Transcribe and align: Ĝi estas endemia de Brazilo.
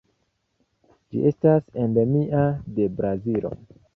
Ĝi 1.11 1.21
estas 1.33 1.69
endemia 1.83 2.41
de 2.79 2.91
Brazilo. 3.01 3.55